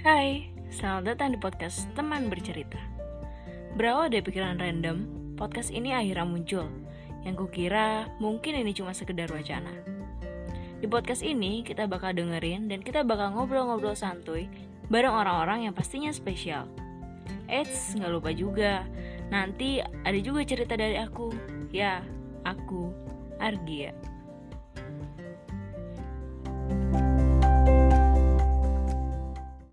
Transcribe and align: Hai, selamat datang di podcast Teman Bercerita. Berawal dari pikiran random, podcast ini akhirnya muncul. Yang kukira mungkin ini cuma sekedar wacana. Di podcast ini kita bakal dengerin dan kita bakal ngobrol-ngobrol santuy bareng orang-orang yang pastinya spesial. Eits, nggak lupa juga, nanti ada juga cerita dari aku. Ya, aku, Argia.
Hai, 0.00 0.48
selamat 0.72 1.12
datang 1.12 1.36
di 1.36 1.36
podcast 1.36 1.84
Teman 1.92 2.32
Bercerita. 2.32 2.80
Berawal 3.76 4.08
dari 4.08 4.24
pikiran 4.24 4.56
random, 4.56 5.04
podcast 5.36 5.68
ini 5.68 5.92
akhirnya 5.92 6.24
muncul. 6.24 6.72
Yang 7.28 7.44
kukira 7.44 8.08
mungkin 8.16 8.64
ini 8.64 8.72
cuma 8.72 8.96
sekedar 8.96 9.28
wacana. 9.28 9.68
Di 10.80 10.88
podcast 10.88 11.20
ini 11.20 11.60
kita 11.60 11.84
bakal 11.84 12.16
dengerin 12.16 12.72
dan 12.72 12.80
kita 12.80 13.04
bakal 13.04 13.36
ngobrol-ngobrol 13.36 13.92
santuy 13.92 14.48
bareng 14.88 15.12
orang-orang 15.12 15.68
yang 15.68 15.76
pastinya 15.76 16.08
spesial. 16.16 16.64
Eits, 17.52 17.92
nggak 17.92 18.08
lupa 18.08 18.32
juga, 18.32 18.88
nanti 19.28 19.84
ada 19.84 20.16
juga 20.16 20.48
cerita 20.48 20.80
dari 20.80 20.96
aku. 20.96 21.28
Ya, 21.76 22.00
aku, 22.48 22.88
Argia. 23.36 23.92